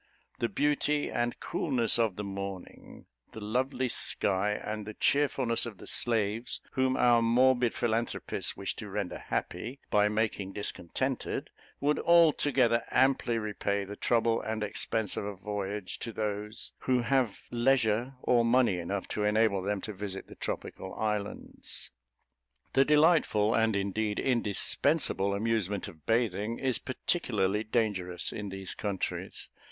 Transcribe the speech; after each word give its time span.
The 0.39 0.49
beauty 0.49 1.11
and 1.11 1.39
coolness 1.39 1.99
of 1.99 2.15
the 2.15 2.23
morning, 2.23 3.05
the 3.33 3.39
lovely 3.39 3.87
sky, 3.87 4.53
and 4.53 4.87
the 4.87 4.95
cheerfulness 4.95 5.67
of 5.67 5.77
the 5.77 5.85
slaves, 5.85 6.59
whom 6.71 6.97
our 6.97 7.21
morbid 7.21 7.71
philanthropists 7.75 8.57
wish 8.57 8.75
to 8.77 8.89
render 8.89 9.19
happy, 9.19 9.79
by 9.91 10.09
making 10.09 10.53
discontented, 10.53 11.51
would 11.79 11.99
altogether 11.99 12.83
amply 12.89 13.37
repay 13.37 13.83
the 13.83 13.95
trouble 13.95 14.41
and 14.41 14.63
expense 14.63 15.17
of 15.17 15.25
a 15.25 15.35
voyage, 15.35 15.99
to 15.99 16.11
those 16.11 16.71
who 16.79 17.01
have 17.03 17.41
leisure 17.51 18.15
or 18.23 18.43
money 18.43 18.79
enough 18.79 19.07
to 19.09 19.23
enable 19.23 19.61
them 19.61 19.81
to 19.81 19.93
visit 19.93 20.25
the 20.25 20.33
tropical 20.33 20.95
islands. 20.95 21.91
The 22.73 22.85
delightful, 22.85 23.53
and, 23.53 23.75
indeed, 23.75 24.17
indispensable 24.17 25.35
amusement 25.35 25.87
of 25.87 26.07
bathing, 26.07 26.57
is 26.57 26.79
particularly 26.79 27.63
dangerous 27.63 28.31
in 28.31 28.49
these 28.49 28.73
countries. 28.73 29.47